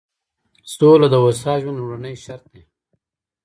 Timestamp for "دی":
2.53-2.63